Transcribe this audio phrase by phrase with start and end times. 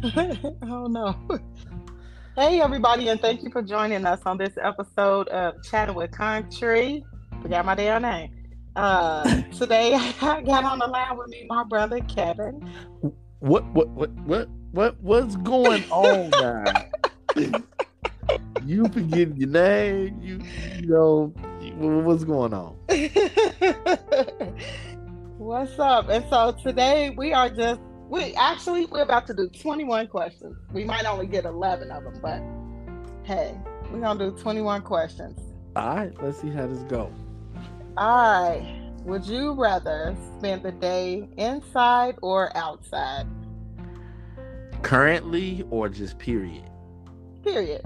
[0.62, 1.14] oh no.
[2.34, 7.04] Hey everybody, and thank you for joining us on this episode of Chatting with Country.
[7.42, 8.30] Forgot my damn name.
[8.76, 9.92] Uh, today
[10.22, 12.66] I got on the line with me, my brother Kevin.
[13.40, 16.64] What what what what what what's going on now?
[18.64, 20.18] you forget your name.
[20.22, 20.40] You
[20.80, 21.34] you know
[21.76, 22.74] what's going on.
[25.36, 26.08] What's up?
[26.08, 27.80] And so today we are just
[28.10, 30.56] we actually we're about to do 21 questions.
[30.72, 32.42] We might only get 11 of them, but
[33.26, 33.56] hey,
[33.90, 35.38] we're gonna do 21 questions.
[35.76, 37.12] All right, let's see how this go.
[37.96, 38.76] All right.
[39.04, 43.26] Would you rather spend the day inside or outside?
[44.82, 46.68] Currently or just period?
[47.44, 47.82] Period.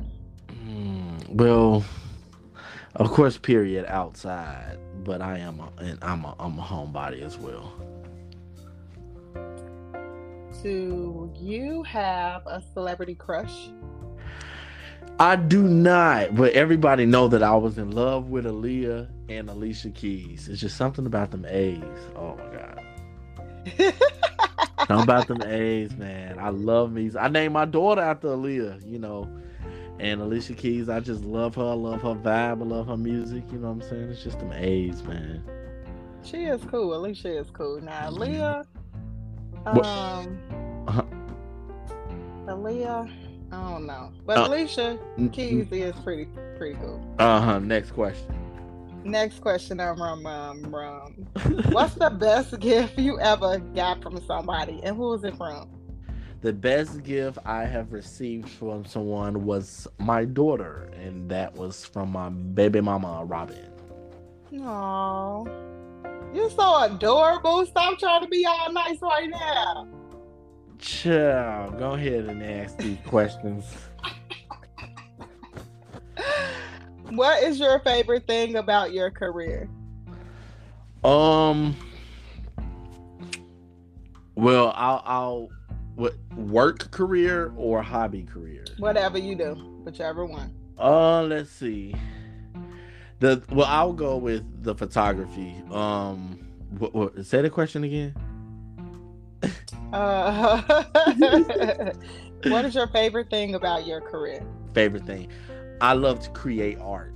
[0.49, 1.85] Mm, well,
[2.97, 7.37] of course, period outside, but I am a, and I'm a I'm a homebody as
[7.37, 7.73] well.
[10.65, 13.69] Do you have a celebrity crush?
[15.21, 19.91] I do not, but everybody know that I was in love with Aaliyah and Alicia
[19.91, 20.49] Keys.
[20.49, 21.83] It's just something about them A's.
[22.17, 22.83] Oh my god.
[24.89, 26.39] something about them A's, man.
[26.39, 27.11] I love me.
[27.21, 29.29] I named my daughter after Aaliyah, you know.
[29.99, 31.63] And Alicia Keys, I just love her.
[31.63, 32.63] I love her vibe.
[32.63, 33.45] I love her music.
[33.53, 34.11] You know what I'm saying?
[34.13, 35.45] It's just them A's, man.
[36.23, 36.95] She is cool.
[36.97, 37.83] Alicia is cool.
[37.83, 38.65] Now, Aaliyah,
[39.67, 40.39] um,
[40.87, 41.03] uh-huh.
[42.47, 43.11] Aaliyah,
[43.53, 44.99] I don't know, but uh, Alicia
[45.33, 47.03] Keys is pretty pretty cool.
[47.19, 47.59] Uh huh.
[47.59, 48.35] Next question.
[49.05, 49.81] Next question.
[49.81, 51.27] Um, um, um, um.
[51.71, 55.69] What's the best gift you ever got from somebody, and who was it from?
[56.41, 62.11] The best gift I have received from someone was my daughter, and that was from
[62.11, 63.71] my baby mama, Robin.
[64.53, 66.35] Aww.
[66.35, 67.65] You're so adorable.
[67.65, 69.89] Stop trying to be all nice right now.
[70.79, 71.75] Chill.
[71.79, 73.65] Go ahead and ask these questions.
[77.11, 79.69] what is your favorite thing about your career?
[81.03, 81.77] Um.
[84.37, 85.51] Well, I'll, I'll
[85.95, 88.65] what work career or hobby career?
[88.79, 89.55] Whatever you do,
[89.85, 90.55] whichever one.
[90.79, 91.95] Uh, let's see.
[93.21, 95.55] The well, I'll go with the photography.
[95.71, 96.39] Um,
[96.79, 98.15] what, what say the question again?
[99.95, 100.61] Uh,
[102.49, 104.45] what is your favorite thing about your career?
[104.73, 105.29] Favorite thing,
[105.81, 107.15] I love to create art.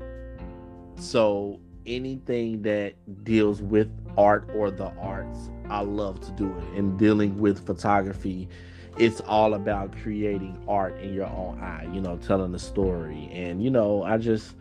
[0.96, 2.94] So anything that
[3.24, 6.78] deals with art or the arts, I love to do it.
[6.78, 8.48] And dealing with photography,
[8.96, 13.28] it's all about creating art in your own eye, you know, telling the story.
[13.32, 14.54] And, you know, I just,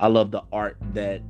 [0.00, 1.22] I love the art that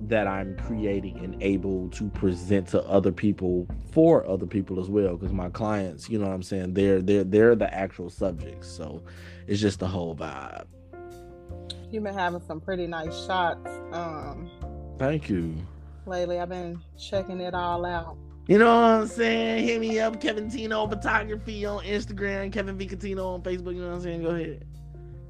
[0.00, 5.16] that I'm creating and able to present to other people for other people as well.
[5.16, 6.74] Because my clients you know what I'm saying?
[6.74, 8.68] They're they're they're the actual subjects.
[8.68, 9.02] So
[9.46, 10.66] it's just the whole vibe.
[11.90, 14.50] You've been having some pretty nice shots um
[14.98, 15.54] thank you.
[16.06, 16.38] lately.
[16.40, 18.16] I've been checking it all out.
[18.48, 19.64] You know what I'm saying?
[19.66, 23.88] Hit me up Kevin Tino photography on Instagram Kevin V Cuttino on Facebook you know
[23.88, 24.22] what I'm saying?
[24.22, 24.64] Go ahead.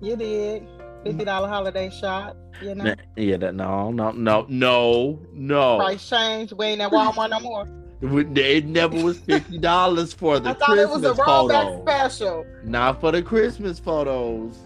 [0.03, 0.67] You did
[1.07, 2.37] fifty dollar holiday shot.
[2.63, 2.95] You know.
[3.17, 5.77] Yeah, that no, no, no, no, no.
[5.77, 6.53] Price change.
[6.53, 7.69] We ain't at Walmart no more.
[8.03, 11.83] It never was fifty dollars for the I thought Christmas it was a photo.
[11.83, 12.47] special.
[12.65, 14.59] Not for the Christmas photos.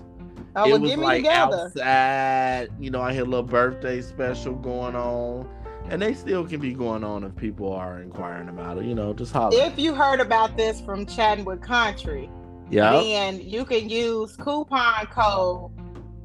[0.56, 1.70] Oh, it well, was like together.
[1.76, 2.68] outside.
[2.80, 5.48] You know, I had a little birthday special going on.
[5.88, 8.84] And they still can be going on if people are inquiring about it.
[8.84, 9.56] You know, just holler.
[9.60, 12.30] If you heard about this from Chatting with Country,
[12.70, 15.72] yeah, then you can use coupon code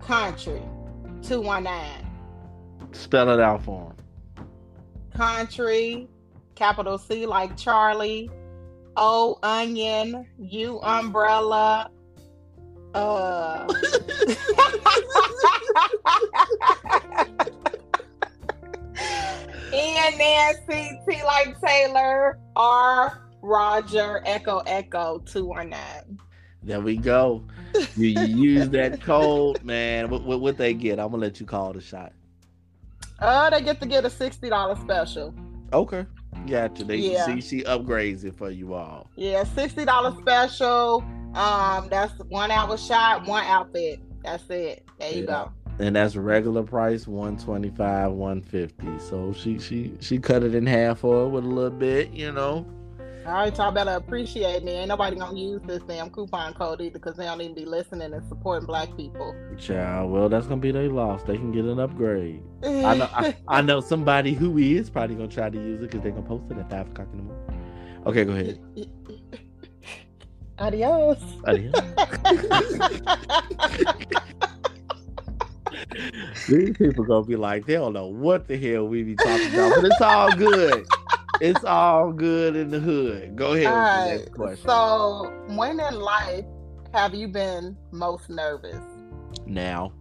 [0.02, 0.62] Countree
[1.22, 2.08] 219.
[2.92, 3.94] Spell it out for
[4.38, 4.48] him.
[5.16, 6.08] Countree,
[6.56, 8.30] capital C like Charlie,
[8.98, 11.90] O onion, U umbrella,
[12.94, 13.68] uh
[19.74, 26.05] N Nancy, T like Taylor, R Roger, Echo Echo 219.
[26.66, 27.44] There we go.
[27.96, 30.10] You, you use that code, man.
[30.10, 31.00] What, what what they get?
[31.00, 32.12] I'm gonna let you call the shot.
[33.20, 35.34] Uh, they get to get a sixty dollar special.
[35.72, 36.08] Okay,
[36.48, 36.84] gotcha.
[36.84, 37.26] They yeah.
[37.26, 39.08] see she upgrades it for you all.
[39.16, 41.06] Yeah, sixty dollar special.
[41.36, 44.00] Um, that's one hour shot, one outfit.
[44.24, 44.88] That's it.
[45.00, 45.26] There you yeah.
[45.26, 45.52] go.
[45.78, 48.98] And that's regular price, one twenty five, one fifty.
[48.98, 52.66] So she she she cut it in half for with a little bit, you know.
[53.26, 54.74] All right, y'all better appreciate me.
[54.74, 58.14] Ain't nobody gonna use this damn coupon code either because they don't even be listening
[58.14, 59.36] and supporting black people.
[59.58, 61.24] Child, well, that's gonna be their loss.
[61.24, 62.44] They can get an upgrade.
[62.64, 63.10] I know.
[63.12, 66.28] I, I, know somebody who is probably gonna try to use it because they're gonna
[66.28, 68.04] post it at five o'clock in the morning.
[68.06, 68.60] Okay, go ahead.
[70.60, 71.18] Adios.
[71.48, 71.74] Adios.
[76.48, 79.78] These people gonna be like, they don't know what the hell we be talking about,
[79.78, 80.86] but it's all good.
[81.42, 83.36] It's all good in the hood.
[83.36, 83.68] Go ahead.
[83.68, 84.18] All with the right.
[84.20, 84.68] next question.
[84.70, 86.46] So, when in life
[86.94, 88.82] have you been most nervous?
[89.46, 89.92] now,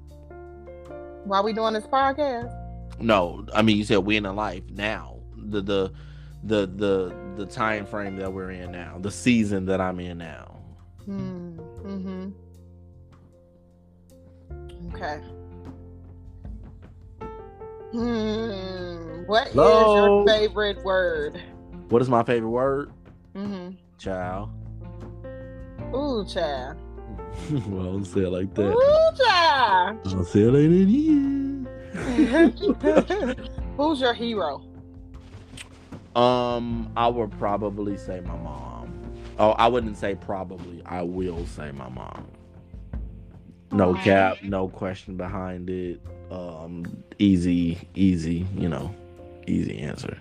[1.24, 2.52] While we doing this podcast?
[3.00, 5.18] no, I mean you said we in life now.
[5.36, 5.92] The the
[6.44, 10.60] the the the time frame that we're in now, the season that I'm in now.
[11.04, 11.58] Hmm.
[11.82, 12.30] Mm-hmm.
[14.94, 15.20] Okay.
[17.94, 19.22] Hmm.
[19.26, 20.24] What is Hello?
[20.24, 21.40] your favorite word?
[21.90, 22.90] What is my favorite word?
[23.36, 23.76] Mm-hmm.
[23.98, 24.50] Child.
[25.94, 26.76] Ooh, child.
[27.68, 28.72] well, don't say it like that.
[28.72, 30.02] Ooh, child.
[30.02, 30.68] Don't say it like
[32.80, 33.50] that.
[33.76, 34.60] Who's your hero?
[36.16, 38.92] Um, I would probably say my mom.
[39.38, 40.82] Oh, I wouldn't say probably.
[40.84, 42.26] I will say my mom.
[43.74, 46.00] No cap, no question behind it.
[46.30, 48.94] Um, easy, easy, you know,
[49.48, 50.16] easy answer.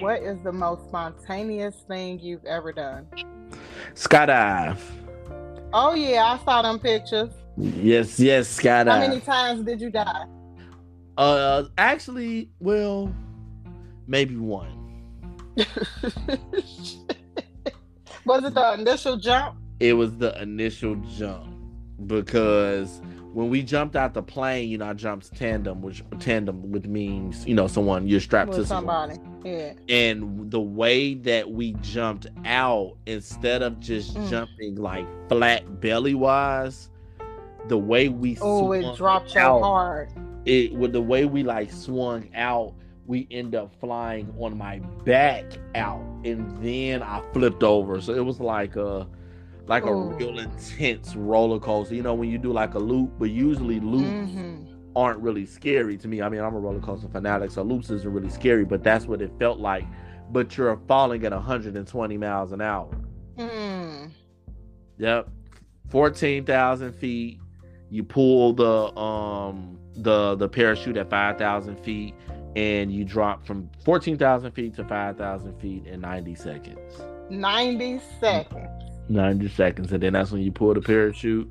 [0.00, 3.06] What is the most spontaneous thing you've ever done?
[3.94, 4.76] Skydive.
[5.72, 7.30] Oh yeah, I saw them pictures.
[7.56, 8.90] Yes, yes, skydive.
[8.90, 10.26] How many times did you die?
[11.16, 13.14] Uh, actually, well,
[14.06, 15.02] maybe one.
[18.26, 19.56] Was it the initial jump?
[19.80, 21.53] It was the initial jump
[22.06, 23.00] because
[23.32, 27.46] when we jumped out the plane, you know, I jumped tandem, which tandem with means,
[27.46, 29.10] you know, someone you're strapped to With someone.
[29.14, 29.48] somebody.
[29.48, 29.72] Yeah.
[29.88, 34.30] And the way that we jumped out, instead of just Mm.
[34.30, 36.90] jumping like flat belly wise,
[37.68, 40.08] the way we Oh, it dropped out, so hard.
[40.44, 42.74] it with the way we like swung out,
[43.06, 45.44] we end up flying on my back
[45.74, 48.00] out, and then I flipped over.
[48.00, 49.06] So it was like a
[49.66, 51.94] like a real intense roller coaster.
[51.94, 54.66] You know, when you do like a loop, but usually loops Mhm.
[54.94, 56.20] aren't really scary to me.
[56.22, 59.22] I mean, I'm a roller coaster fanatic, so loops isn't really scary, but that's what
[59.22, 59.84] it felt like.
[60.30, 62.90] But you're falling at 120 miles an hour.
[63.38, 64.10] Mm.
[64.98, 65.28] Yep.
[65.90, 67.38] 14,000 feet.
[67.90, 72.14] You pull the um the the parachute at 5,000 feet
[72.56, 77.00] and you drop from 14,000 feet to 5,000 feet in 90 seconds.
[77.30, 78.93] 90 seconds.
[79.08, 81.50] 90 seconds and then that's when you pull the parachute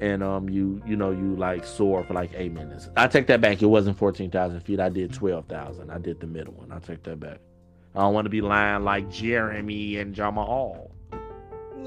[0.00, 2.88] and um you you know you like soar for like 8 minutes.
[2.96, 3.62] I take that back.
[3.62, 4.78] It wasn't 14,000 feet.
[4.80, 5.90] I did 12,000.
[5.90, 6.70] I did the middle one.
[6.70, 7.38] I take that back.
[7.94, 10.90] I don't want to be lying like Jeremy and Jamal.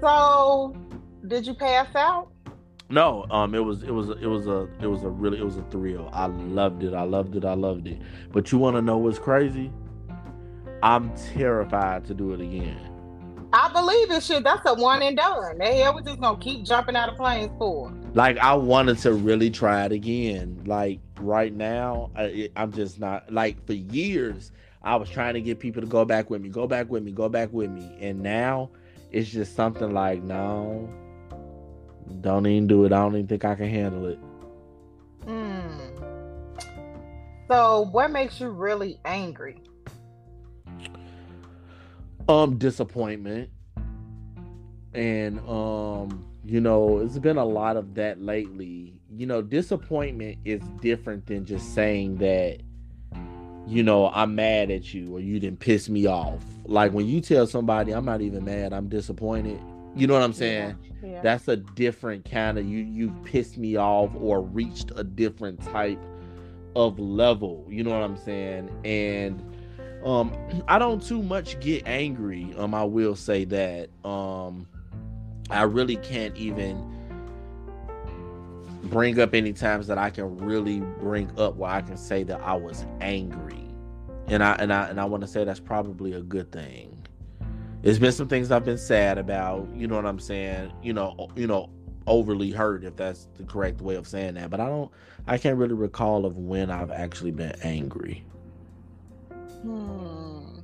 [0.00, 0.74] so,
[1.26, 2.30] did you pass out?
[2.88, 5.56] No, um, it was it was it was a it was a really it was
[5.56, 6.08] a thrill.
[6.12, 6.94] I loved it.
[6.94, 7.44] I loved it.
[7.44, 8.00] I loved it.
[8.32, 9.70] But you want to know what's crazy?
[10.82, 12.92] I'm terrified to do it again.
[13.52, 14.44] I believe it shit.
[14.44, 15.58] That's a one and done.
[15.58, 17.92] The hell we just gonna keep jumping out of planes for?
[18.14, 20.62] Like I wanted to really try it again.
[20.66, 24.52] Like right now, I, I'm just not like for years.
[24.82, 27.12] I was trying to get people to go back with me, go back with me,
[27.12, 28.70] go back with me, and now
[29.10, 30.88] it's just something like no,
[32.20, 32.92] don't even do it.
[32.92, 34.18] I don't even think I can handle it.
[35.24, 35.78] Hmm.
[37.48, 39.62] So, what makes you really angry?
[42.28, 43.50] Um disappointment.
[44.94, 48.94] And um you know it's been a lot of that lately.
[49.10, 52.60] You know disappointment is different than just saying that
[53.66, 56.42] you know i'm mad at you or you didn't piss me off.
[56.64, 59.60] Like when you tell somebody i'm not even mad i'm disappointed
[59.94, 60.76] you know what i'm saying?
[61.02, 61.22] Yeah.
[61.22, 65.98] that's a different kind of you you've pissed me off or reached a different type
[66.74, 68.70] of level you know what i'm saying?
[68.84, 69.42] And
[70.04, 70.32] um
[70.68, 74.66] i don't too much get angry um i will say that um
[75.50, 76.92] i really can't even
[78.84, 82.40] bring up any times that i can really bring up where i can say that
[82.42, 83.62] i was angry.
[84.28, 87.06] And i and i and i want to say that's probably a good thing.
[87.82, 90.72] There's been some things i've been sad about you know what i'm saying?
[90.82, 91.70] You know you know
[92.06, 94.50] overly hurt if that's the correct way of saying that.
[94.50, 94.90] But i don't
[95.26, 98.24] i can't really recall of when i've actually been angry
[99.62, 100.60] Hmm.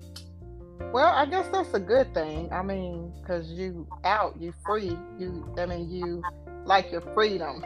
[0.92, 2.52] Well, I guess that's a good thing.
[2.52, 4.98] I mean, because you out, you free.
[5.18, 6.22] You, I mean, you
[6.66, 7.64] like your freedom.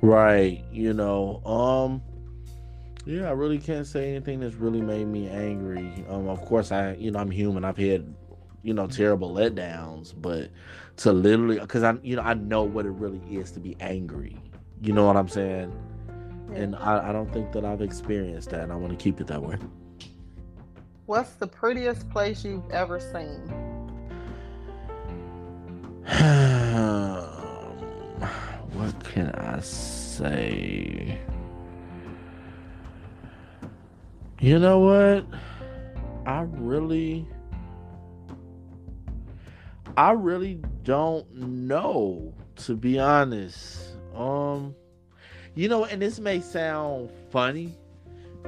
[0.00, 2.02] Right, you know, um
[3.04, 6.04] yeah, I really can't say anything that's really made me angry.
[6.08, 7.64] Um of course I, you know, I'm human.
[7.64, 8.14] I've had,
[8.62, 10.50] you know, terrible letdowns, but
[10.98, 14.40] to literally cuz I you know, I know what it really is to be angry.
[14.80, 15.72] You know what I'm saying?
[16.54, 19.26] And I, I don't think that I've experienced that and I want to keep it
[19.26, 19.56] that way.
[21.06, 23.40] What's the prettiest place you've ever seen?
[28.72, 31.20] what can I say?
[34.40, 35.26] You know what?
[36.26, 37.28] I really
[39.96, 43.96] I really don't know to be honest.
[44.12, 44.74] Um
[45.54, 47.78] you know, and this may sound funny,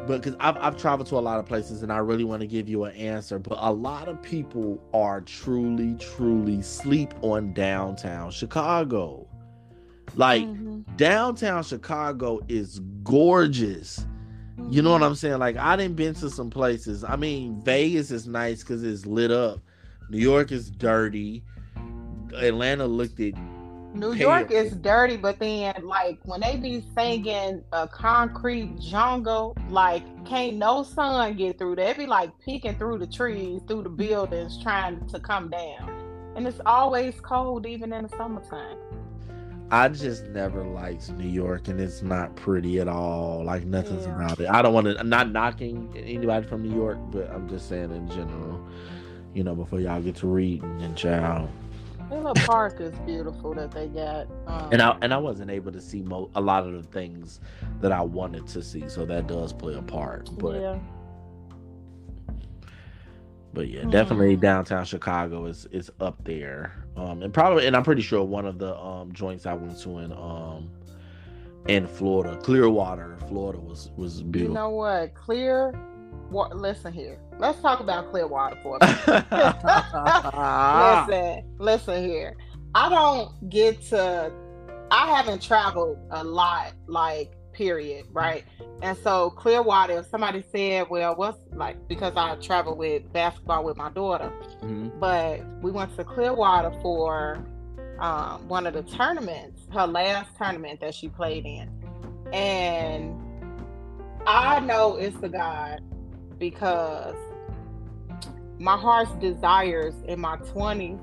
[0.06, 2.46] but because I've, I've traveled to a lot of places and I really want to
[2.46, 8.30] give you an answer, but a lot of people are truly, truly sleep on downtown
[8.30, 9.26] Chicago.
[10.14, 10.80] Like mm-hmm.
[10.96, 14.06] downtown Chicago is gorgeous.
[14.58, 14.72] Mm-hmm.
[14.72, 15.02] You know what.
[15.02, 15.38] I'm saying?
[15.38, 17.04] Like I didn't been to some places.
[17.04, 19.60] I mean, Vegas is nice because it's lit up.
[20.10, 21.44] New York is dirty.
[22.34, 23.34] Atlanta looked at
[23.94, 30.02] New York is dirty, but then like when they be singing a concrete jungle, like
[30.26, 31.76] can't no sun get through.
[31.76, 36.46] They be like peeking through the trees, through the buildings, trying to come down, and
[36.46, 38.76] it's always cold even in the summertime.
[39.70, 43.44] I just never liked New York, and it's not pretty at all.
[43.44, 44.16] Like nothing's yeah.
[44.16, 44.48] about it.
[44.48, 44.98] I don't want to.
[44.98, 48.66] I'm not knocking anybody from New York, but I'm just saying in general.
[49.34, 51.48] You know, before y'all get to reading and child.
[52.10, 54.28] Little park is beautiful that they got.
[54.46, 57.40] Um, and I and I wasn't able to see mo- a lot of the things
[57.80, 60.30] that I wanted to see, so that does play a part.
[60.38, 60.78] But yeah.
[63.52, 64.40] But yeah, definitely mm.
[64.40, 66.84] downtown Chicago is is up there.
[66.96, 69.98] Um, and probably, and I'm pretty sure one of the um joints I went to
[69.98, 70.70] in um
[71.66, 74.54] in Florida, Clearwater, Florida was was beautiful.
[74.54, 75.14] You know what?
[75.14, 75.74] Clear
[76.30, 77.18] listen here.
[77.38, 79.24] Let's talk about Clearwater for a minute.
[81.08, 82.36] listen, listen here.
[82.74, 84.32] I don't get to.
[84.90, 88.44] I haven't traveled a lot, like period, right?
[88.82, 93.76] And so Clearwater, if somebody said, "Well, what's like?" Because I travel with basketball with
[93.76, 94.32] my daughter,
[94.62, 94.98] mm-hmm.
[94.98, 97.44] but we went to Clearwater for
[97.98, 101.70] um, one of the tournaments, her last tournament that she played in,
[102.32, 103.20] and
[104.26, 105.80] I know it's the God
[106.38, 107.16] because
[108.58, 111.00] my heart's desires in my 20s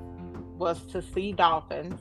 [0.57, 1.99] was to see dolphins.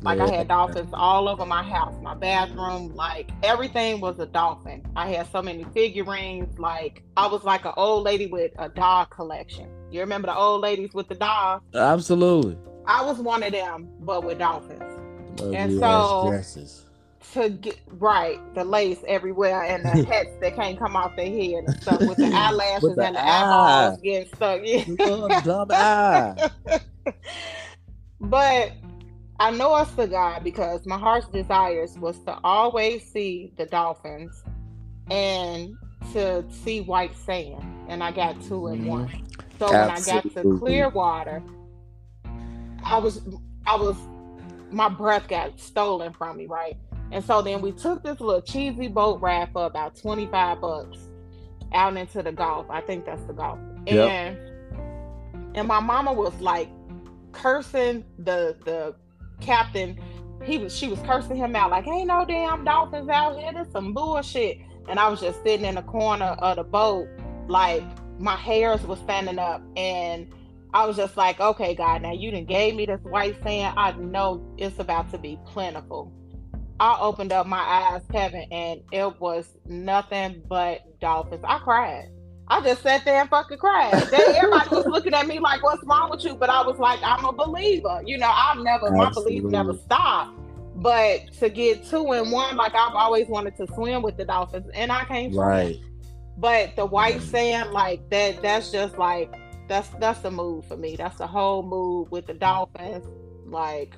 [0.00, 0.24] Like yeah.
[0.24, 4.82] I had dolphins all over my house, my bathroom, like everything was a dolphin.
[4.96, 9.10] I had so many figurines, like I was like an old lady with a dog
[9.10, 9.68] collection.
[9.90, 11.64] You remember the old ladies with the dogs?
[11.74, 12.58] Absolutely.
[12.86, 14.82] I was one of them, but with dolphins.
[15.40, 16.84] Love and so dresses
[17.32, 21.64] to get right the lace everywhere and the hats that can't come off their head
[21.66, 23.86] and stuff with the eyelashes with the and the eye.
[23.86, 24.60] eyeballs getting stuck.
[24.62, 25.40] Yeah.
[25.40, 26.50] dumb eye.
[28.20, 28.72] but
[29.40, 34.44] I know it's the God because my heart's desires was to always see the dolphins
[35.10, 35.76] and
[36.12, 38.86] to see white sand, and I got two in mm-hmm.
[38.86, 39.26] one.
[39.58, 39.74] So Absolutely.
[39.74, 41.42] when I got to Clearwater,
[42.84, 43.22] I was
[43.66, 43.96] I was
[44.70, 46.76] my breath got stolen from me, right?
[47.12, 50.98] And so then we took this little cheesy boat ride for about 25 bucks
[51.72, 52.66] out into the Gulf.
[52.70, 53.58] I think that's the Gulf.
[53.86, 54.10] Yep.
[54.10, 54.38] And
[55.56, 56.68] and my mama was like
[57.32, 58.94] cursing the the
[59.40, 60.00] captain.
[60.42, 63.52] He was she was cursing him out like ain't no damn dolphins out here.
[63.52, 64.58] This some bullshit.
[64.88, 67.08] And I was just sitting in the corner of the boat,
[67.48, 67.82] like
[68.18, 70.28] my hairs was standing up and
[70.74, 73.78] I was just like, okay, God, now you didn't gave me this white sand.
[73.78, 76.12] I know it's about to be plentiful.
[76.80, 81.44] I opened up my eyes, Kevin, and it was nothing but dolphins.
[81.46, 82.08] I cried.
[82.48, 83.92] I just sat there and fucking cried.
[84.10, 87.00] They, everybody was looking at me like, "What's wrong with you?" But I was like,
[87.02, 89.04] "I'm a believer." You know, I've never Absolutely.
[89.04, 90.38] my belief never stopped.
[90.76, 94.68] But to get two and one, like I've always wanted to swim with the dolphins,
[94.74, 95.32] and I can't.
[95.32, 95.46] Swim.
[95.46, 95.76] Right.
[96.36, 99.32] But the white sand, like that, that's just like
[99.68, 100.96] that's that's the move for me.
[100.96, 103.06] That's the whole move with the dolphins.
[103.46, 103.94] Like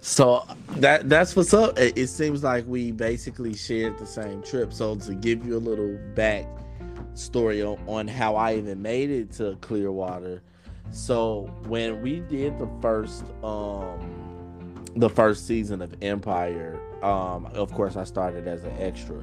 [0.00, 0.46] so
[0.76, 1.78] that that's what's up.
[1.78, 4.72] It, it, seems like we basically shared the same trip.
[4.72, 6.46] So to give you a little back
[7.14, 10.42] story on, on how I even made it to Clearwater.
[10.90, 17.96] So when we did the first um the first season of Empire, um, of course
[17.96, 19.18] I started as an extra.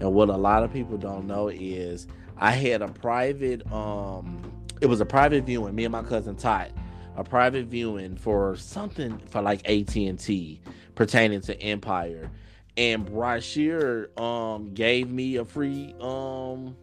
[0.00, 2.06] And what a lot of people don't know is
[2.38, 4.42] I had a private um
[4.80, 6.72] it was a private viewing, me and my cousin Todd
[7.16, 10.60] a private viewing for something for like AT&T
[10.94, 12.30] pertaining to Empire
[12.76, 16.76] and Brashear um gave me a free um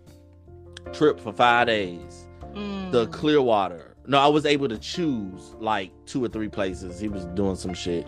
[0.93, 2.27] trip for 5 days.
[2.53, 2.91] Mm.
[2.91, 3.95] The Clearwater.
[4.07, 6.99] No, I was able to choose like two or three places.
[6.99, 8.07] He was doing some shit.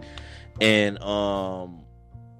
[0.60, 1.84] And um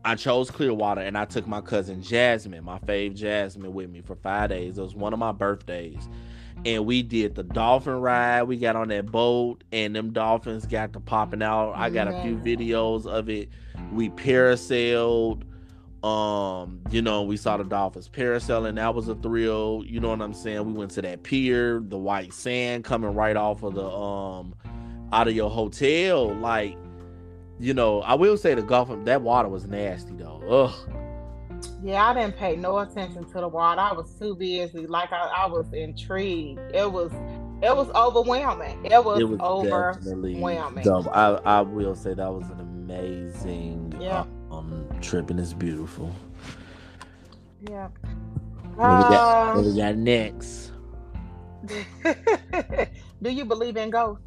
[0.04, 4.16] I chose Clearwater and I took my cousin Jasmine, my fave Jasmine with me for
[4.16, 4.78] 5 days.
[4.78, 6.08] It was one of my birthdays
[6.66, 8.44] and we did the dolphin ride.
[8.44, 11.74] We got on that boat, and them dolphins got to popping out.
[11.76, 13.50] I got a few videos of it.
[13.92, 15.44] We parasailed.
[16.04, 18.76] Um, you know, we saw the dolphins parasailing.
[18.76, 19.84] That was a thrill.
[19.86, 20.66] You know what I'm saying?
[20.66, 24.56] We went to that pier, the white sand coming right off of the um
[25.12, 26.34] out of your hotel.
[26.34, 26.76] Like,
[27.60, 30.42] you know, I will say the Gulf that water was nasty though.
[30.50, 30.94] Ugh.
[31.84, 33.82] Yeah, I didn't pay no attention to the water.
[33.82, 34.88] I was too busy.
[34.88, 36.60] Like I, I was intrigued.
[36.74, 37.12] It was
[37.62, 38.86] it was overwhelming.
[38.86, 40.84] It was, it was overwhelming.
[40.84, 41.08] Dope.
[41.16, 44.26] I, I will say that was an amazing yeah.
[44.50, 46.14] um trip and it's beautiful.
[47.70, 47.90] Yeah.
[48.76, 50.72] What, uh, we, got, what we got next?
[53.22, 54.26] Do you believe in ghosts?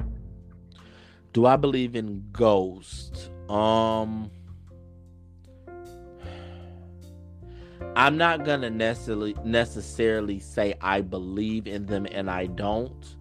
[1.33, 3.29] Do I believe in ghosts?
[3.49, 4.31] Um
[7.95, 13.15] I'm not gonna necessarily necessarily say I believe in them and I don't,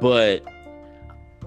[0.00, 0.44] but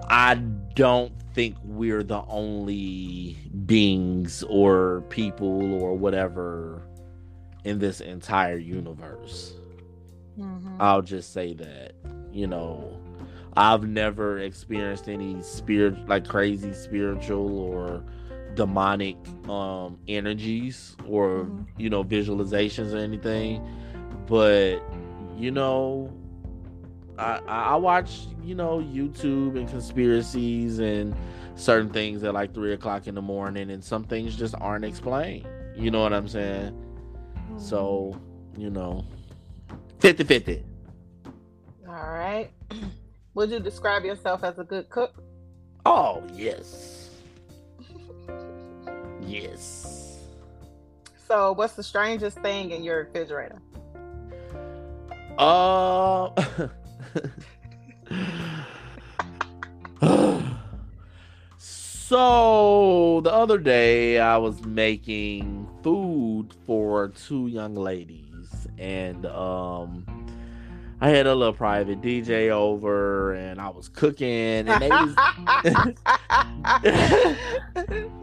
[0.08, 0.34] I
[0.74, 6.82] don't think we're the only beings or people or whatever
[7.64, 9.54] in this entire universe.
[10.38, 10.76] Mm-hmm.
[10.80, 11.92] I'll just say that,
[12.32, 12.98] you know,
[13.56, 18.02] I've never experienced any spirit like crazy spiritual or
[18.54, 19.16] demonic
[19.48, 21.62] um energies or mm-hmm.
[21.78, 23.66] you know visualizations or anything.
[24.26, 24.80] But
[25.36, 26.12] you know
[27.18, 31.14] I, I watch you know youtube and conspiracies and
[31.54, 35.46] certain things at like three o'clock in the morning and some things just aren't explained.
[35.76, 36.72] You know what i'm saying?
[36.72, 37.58] Mm-hmm.
[37.58, 38.18] so
[38.56, 39.04] you know
[40.00, 40.64] 50 50
[41.88, 42.50] all right.
[43.34, 45.22] Would you describe yourself as a good cook?
[45.84, 47.01] Oh yes
[49.32, 50.18] Yes.
[51.26, 53.62] So, what's the strangest thing in your refrigerator?
[55.38, 56.28] Uh.
[61.56, 70.04] so the other day I was making food for two young ladies and um
[71.02, 75.16] I had a little private DJ over and I was cooking and they was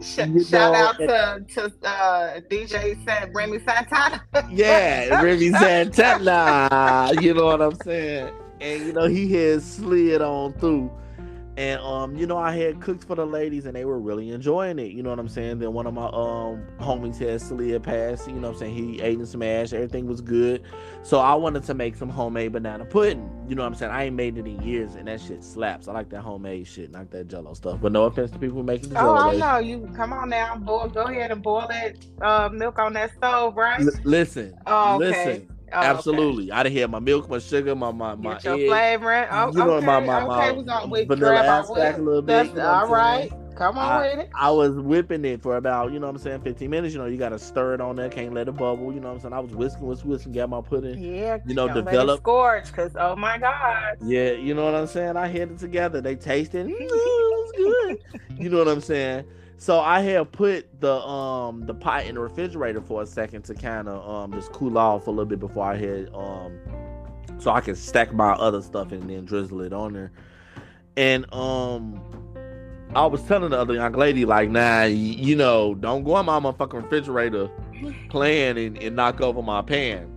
[0.00, 0.14] Sh-
[0.48, 4.22] shout know, out to, to uh, DJ said Remy Santana.
[4.48, 7.12] yeah, Remy Santana.
[7.20, 8.32] you know what I'm saying?
[8.62, 10.90] And you know, he had slid on through
[11.60, 14.78] and um, you know, I had cooked for the ladies and they were really enjoying
[14.78, 14.92] it.
[14.92, 15.58] You know what I'm saying?
[15.58, 18.74] Then one of my um homies had slid past, you know what I'm saying?
[18.74, 20.62] He ate and smashed, everything was good.
[21.02, 23.30] So I wanted to make some homemade banana pudding.
[23.46, 23.92] You know what I'm saying?
[23.92, 25.86] I ain't made it in years and that shit slaps.
[25.86, 27.78] I like that homemade shit, not that jello stuff.
[27.82, 29.18] But no offense to people making the jello.
[29.18, 29.58] Oh, I know.
[29.58, 33.54] You come on now, boil go ahead and boil that uh, milk on that stove,
[33.58, 33.82] right?
[33.82, 34.56] L- listen.
[34.66, 34.98] Oh, okay.
[34.98, 36.50] Listen Oh, Absolutely.
[36.50, 36.52] Okay.
[36.52, 38.68] I done had my milk, my sugar, my my my Get your egg.
[38.68, 39.26] flavoring.
[39.30, 39.86] Oh, you know, okay.
[39.86, 42.46] my, my, my, okay, my we vanilla extract a little bit.
[42.46, 43.30] You know all right.
[43.60, 44.30] Come on I, with it.
[44.34, 46.94] I was whipping it for about, you know what I'm saying, 15 minutes.
[46.94, 48.08] You know, you got to stir it on there.
[48.08, 48.90] Can't let it bubble.
[48.90, 49.34] You know what I'm saying?
[49.34, 50.98] I was whisking, whisking, whisking, got my pudding.
[50.98, 51.36] Yeah.
[51.44, 52.20] You know, develop.
[52.20, 53.98] Scorch, because, oh my God.
[54.02, 54.30] Yeah.
[54.30, 55.18] You know what I'm saying?
[55.18, 56.00] I had it together.
[56.00, 56.68] They tasted.
[56.68, 58.20] Mm, it was good.
[58.38, 59.26] you know what I'm saying?
[59.60, 63.54] So I had put the um the pot in the refrigerator for a second to
[63.54, 66.58] kind of um just cool off a little bit before I had um
[67.36, 70.12] so I can stack my other stuff and then drizzle it on there.
[70.96, 72.00] And um
[72.94, 76.40] I was telling the other young lady like, nah, you know, don't go in my
[76.40, 77.50] motherfucking refrigerator
[78.08, 80.10] playing and, and knock over my pan.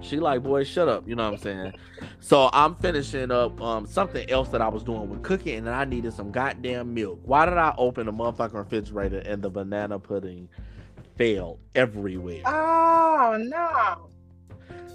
[0.00, 1.08] She like, boy, shut up.
[1.08, 1.72] You know what I'm saying?
[2.20, 5.84] So I'm finishing up um, something else that I was doing with cooking, and I
[5.84, 7.20] needed some goddamn milk.
[7.24, 10.48] Why did I open the motherfucking refrigerator and the banana pudding
[11.16, 12.42] failed everywhere?
[12.46, 14.08] Oh no.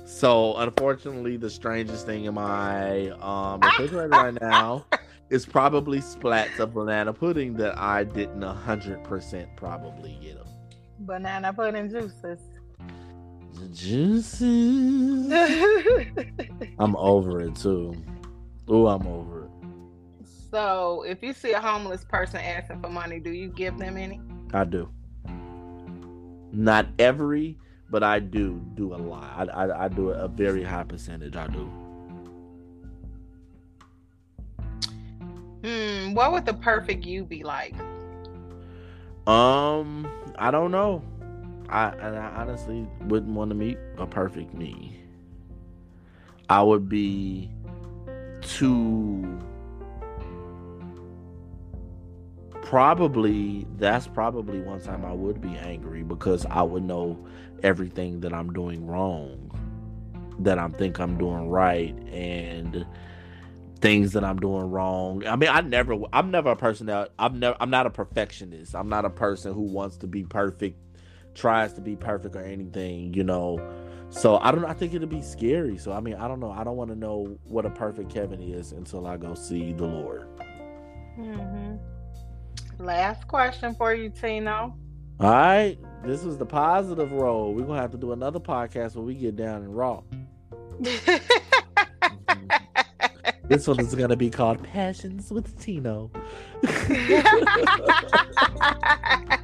[0.06, 4.86] So unfortunately, the strangest thing in my um, refrigerator right now
[5.30, 10.48] is probably splats of banana pudding that I didn't hundred percent probably get them.
[11.00, 12.40] Banana pudding juices
[13.54, 15.32] the juices.
[16.80, 17.96] I'm over it too.
[18.68, 19.50] Oh, I'm over it.
[20.52, 24.22] So, if you see a homeless person asking for money, do you give them any?
[24.54, 24.90] I do.
[26.52, 27.58] Not every,
[27.90, 29.50] but I do do a lot.
[29.50, 31.36] I, I, I do a very high percentage.
[31.36, 31.72] I do.
[35.64, 36.14] Hmm.
[36.14, 37.74] What would the perfect you be like?
[39.26, 41.02] Um, I don't know.
[41.70, 45.00] I and I honestly wouldn't want to meet a perfect me.
[46.50, 47.50] I would be
[48.42, 49.40] too
[52.62, 57.18] probably that's probably one time I would be angry because I would know
[57.62, 59.52] everything that I'm doing wrong.
[60.40, 62.86] that I think I'm doing right and
[63.82, 65.26] things that I'm doing wrong.
[65.28, 68.76] I mean, I never I'm never a person that I'm never I'm not a perfectionist.
[68.76, 70.80] I'm not a person who wants to be perfect,
[71.34, 73.60] tries to be perfect or anything, you know.
[74.10, 75.78] So I don't I think it'll be scary.
[75.78, 76.52] So I mean, I don't know.
[76.52, 79.86] I don't want to know what a perfect Kevin is until I go see the
[79.86, 80.28] Lord.
[81.18, 82.84] Mm-hmm.
[82.84, 84.76] Last question for you, Tino.
[85.20, 87.54] All right, this was the positive role.
[87.54, 90.02] We're gonna have to do another podcast where we get down and raw.
[93.48, 96.12] this one is gonna be called Passions with Tino.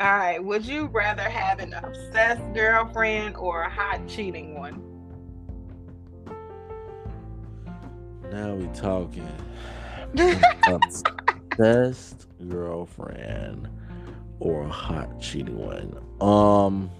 [0.00, 0.42] All right.
[0.42, 4.80] Would you rather have an obsessed girlfriend or a hot cheating one?
[8.30, 9.26] Now we talking.
[10.68, 13.68] obsessed girlfriend
[14.38, 15.98] or a hot cheating one.
[16.20, 16.90] Um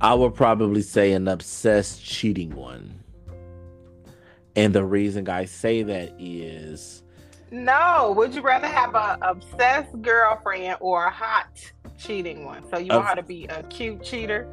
[0.00, 3.00] I would probably say an obsessed cheating one.
[4.54, 7.01] And the reason I say that is
[7.52, 8.12] no.
[8.16, 11.48] Would you rather have a obsessed girlfriend or a hot
[11.98, 12.68] cheating one?
[12.70, 14.48] So you want her to be a cute cheater?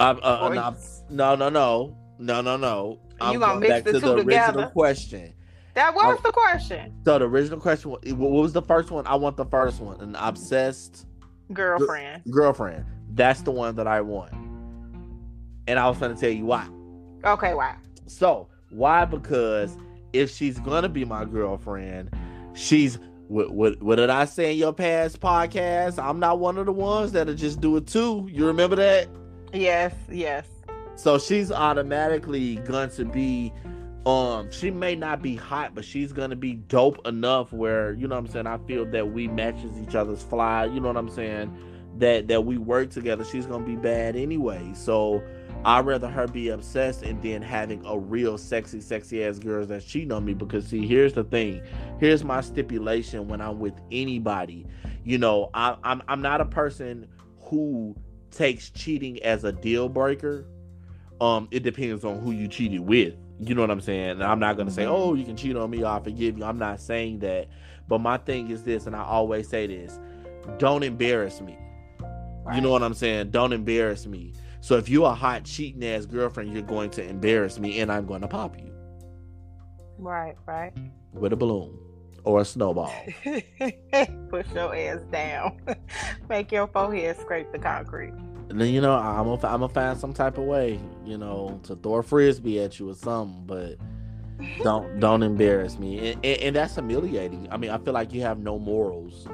[0.00, 0.74] Uh, uh,
[1.10, 2.98] no, no, no, no, no, no, no.
[3.20, 4.58] I'm you gonna mix back the to two the together?
[4.58, 5.34] original question.
[5.74, 6.92] That was the question.
[7.04, 9.06] So the original question, what was the first one?
[9.06, 10.00] I want the first one.
[10.00, 11.06] An obsessed
[11.52, 12.24] girlfriend.
[12.24, 12.84] G- girlfriend.
[13.14, 14.32] That's the one that I want.
[15.68, 16.66] And I was going to tell you why.
[17.24, 17.76] Okay, why?
[18.06, 19.04] So why?
[19.04, 19.76] Because
[20.12, 22.10] if she's gonna be my girlfriend,
[22.54, 26.02] she's what, what what did I say in your past podcast?
[26.02, 28.26] I'm not one of the ones that'll just do it too.
[28.30, 29.08] You remember that?
[29.52, 30.46] Yes, yes.
[30.96, 33.52] So she's automatically going to be
[34.06, 38.14] um she may not be hot, but she's gonna be dope enough where, you know
[38.14, 41.10] what I'm saying, I feel that we matches each other's fly, you know what I'm
[41.10, 41.56] saying?
[41.98, 44.72] That that we work together, she's gonna be bad anyway.
[44.74, 45.22] So
[45.64, 49.84] I'd rather her be obsessed and then having a real sexy, sexy ass girl that's
[49.84, 50.34] cheating on me.
[50.34, 51.62] Because see, here's the thing.
[51.98, 54.66] Here's my stipulation when I'm with anybody.
[55.04, 57.08] You know, I, I'm I'm not a person
[57.40, 57.96] who
[58.30, 60.46] takes cheating as a deal breaker.
[61.20, 63.14] Um, it depends on who you cheated with.
[63.40, 64.10] You know what I'm saying?
[64.10, 64.92] And I'm not gonna say, mm-hmm.
[64.92, 66.44] oh, you can cheat on me, I'll forgive you.
[66.44, 67.48] I'm not saying that.
[67.88, 69.98] But my thing is this, and I always say this:
[70.58, 71.58] don't embarrass me.
[72.44, 72.56] Right.
[72.56, 73.30] You know what I'm saying?
[73.30, 74.32] Don't embarrass me
[74.68, 78.04] so if you're a hot cheating ass girlfriend, you're going to embarrass me and I'm
[78.04, 78.70] going to pop you.
[79.96, 80.74] Right, right.
[81.14, 81.78] With a balloon
[82.22, 82.92] or a snowball.
[84.28, 85.58] Push your ass down.
[86.28, 88.12] Make your forehead scrape the concrete.
[88.50, 91.58] And then you know I'm gonna I'm gonna find some type of way, you know,
[91.62, 93.76] to throw a frisbee at you or something, but
[94.62, 97.48] don't don't embarrass me, and, and, and that's humiliating.
[97.50, 99.26] I mean, I feel like you have no morals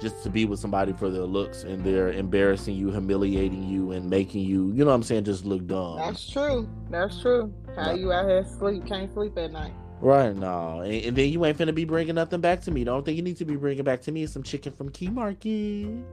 [0.00, 4.08] just to be with somebody for their looks and they're embarrassing you, humiliating you, and
[4.08, 5.98] making you, you know what I'm saying, just look dumb.
[5.98, 6.68] That's true.
[6.90, 7.52] That's true.
[7.76, 9.72] How you out here sleep, can't sleep at night.
[10.00, 10.80] Right, no.
[10.80, 12.84] And, and, then you ain't finna be bringing nothing back to me.
[12.84, 14.90] The only thing you need to be bringing back to me is some chicken from
[14.90, 16.04] Key Market.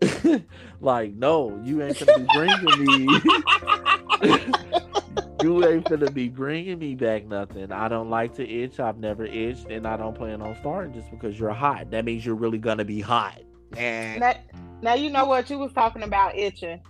[0.80, 4.80] like, no, you ain't finna be bringing me.
[5.42, 7.72] you ain't gonna be bringing me back nothing.
[7.72, 8.80] I don't like to itch.
[8.80, 11.90] I've never itched, and I don't plan on starting just because you're hot.
[11.90, 13.40] That means you're really gonna be hot.
[13.76, 14.34] Now,
[14.82, 16.80] now you know what you was talking about itching.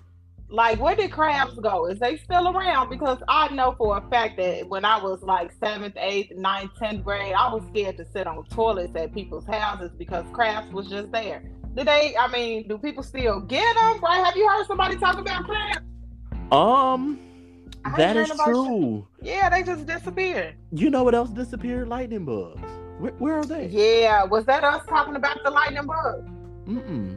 [0.51, 1.87] Like, where did crabs go?
[1.87, 2.89] Is they still around?
[2.89, 7.05] Because I know for a fact that when I was like seventh, eighth, ninth, tenth
[7.05, 11.13] grade, I was scared to sit on toilets at people's houses because crabs was just
[11.13, 11.43] there.
[11.75, 12.17] Do they?
[12.19, 14.01] I mean, do people still get them?
[14.01, 14.25] Right?
[14.25, 15.81] Have you heard somebody talk about crabs?
[16.51, 17.19] Um,
[17.97, 19.07] that is true.
[19.23, 20.55] Yeah, they just disappeared.
[20.73, 21.89] You know what else disappeared?
[21.89, 22.61] Lightning bugs.
[22.99, 23.69] Where, where are they?
[23.69, 26.29] Yeah, was that us talking about the lightning bugs?
[26.67, 27.17] Mm-mm.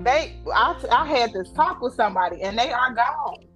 [0.00, 3.46] They, I, I had this talk with somebody, and they are gone.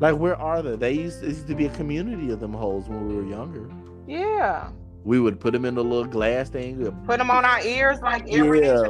[0.00, 0.76] Like, where are they?
[0.76, 3.70] They used, used to be a community of them holes when we were younger.
[4.06, 4.70] Yeah.
[5.04, 6.90] We would put them in the little glass thing.
[7.06, 8.82] Put them on our ears, like yeah.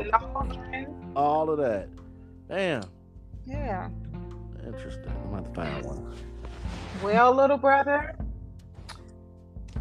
[1.17, 1.89] All of that.
[2.49, 2.85] Damn.
[3.45, 3.89] Yeah.
[4.65, 5.13] Interesting.
[5.25, 6.15] I'm about to find one.
[7.03, 8.17] Well, little brother,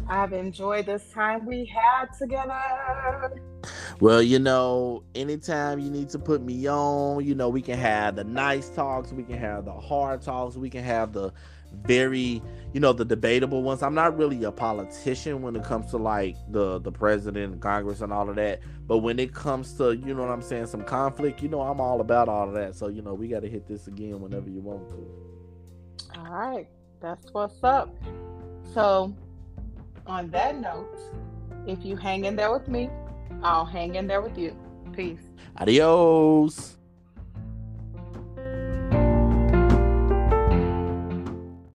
[0.08, 3.40] I've enjoyed this time we had together.
[4.00, 8.16] Well, you know, anytime you need to put me on, you know, we can have
[8.16, 11.32] the nice talks, we can have the hard talks, we can have the
[11.82, 13.82] very, you know, the debatable ones.
[13.82, 18.12] I'm not really a politician when it comes to like the the president, Congress, and
[18.12, 18.60] all of that.
[18.86, 21.80] But when it comes to, you know what I'm saying, some conflict, you know, I'm
[21.80, 22.74] all about all of that.
[22.74, 26.18] So, you know, we got to hit this again whenever you want to.
[26.18, 26.68] All right.
[27.04, 27.94] That's what's up.
[28.72, 29.14] So,
[30.06, 30.98] on that note,
[31.66, 32.88] if you hang in there with me,
[33.42, 34.56] I'll hang in there with you.
[34.96, 35.20] Peace.
[35.58, 36.78] Adios.